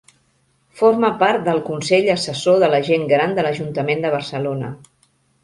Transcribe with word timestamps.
Forma 0.77 1.11
part 1.23 1.43
del 1.47 1.61
Consell 1.67 2.09
Assessor 2.13 2.57
de 2.65 2.71
la 2.77 2.81
Gent 2.89 3.07
Gran 3.13 3.37
de 3.41 3.45
l'Ajuntament 3.49 4.03
de 4.09 4.13
Barcelona. 4.19 4.73